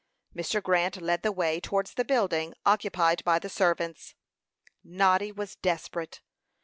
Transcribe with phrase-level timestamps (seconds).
[0.35, 0.63] Mr.
[0.63, 4.15] Grant led the way towards the building occupied by the servants.
[4.83, 6.21] Noddy was desperate.